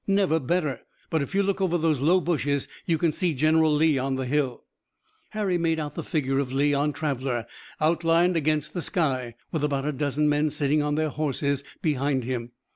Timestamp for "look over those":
1.43-1.99